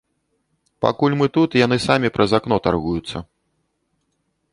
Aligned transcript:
Пакуль 0.85 1.15
мы 1.19 1.27
тут, 1.35 1.57
яны 1.65 1.77
самі 1.87 2.11
праз 2.15 2.33
акно 2.39 2.57
таргуюцца. 2.69 3.17